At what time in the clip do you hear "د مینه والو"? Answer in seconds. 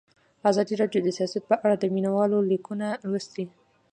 1.79-2.39